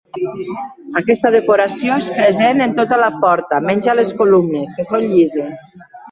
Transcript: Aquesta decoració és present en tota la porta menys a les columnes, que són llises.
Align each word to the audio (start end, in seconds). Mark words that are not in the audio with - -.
Aquesta 1.01 1.31
decoració 1.33 1.97
és 2.03 2.07
present 2.15 2.63
en 2.65 2.73
tota 2.79 2.97
la 3.01 3.09
porta 3.25 3.59
menys 3.67 3.91
a 3.93 3.95
les 3.99 4.13
columnes, 4.23 4.73
que 4.79 4.87
són 4.93 5.05
llises. 5.13 5.61